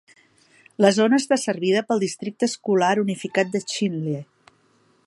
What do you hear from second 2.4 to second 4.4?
escolar unificat de Chinle.